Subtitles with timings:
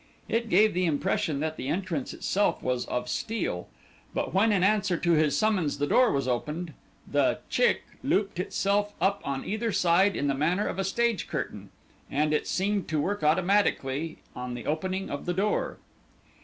[0.27, 3.67] It gave the impression that the entrance itself was of steel,
[4.15, 6.73] but when in answer to his summons the door was opened,
[7.07, 11.69] the chick looped itself up on either side in the manner of a stage curtain,
[12.09, 15.77] and it seemed to work automatically on the opening of the door.